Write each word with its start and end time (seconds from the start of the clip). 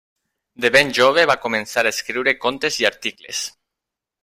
De 0.63 0.71
ben 0.75 0.89
jove 0.99 1.25
va 1.31 1.35
començar 1.43 1.85
a 1.87 1.91
escriure 1.97 2.35
contes 2.47 2.81
i 2.85 2.89
articles. 2.91 3.45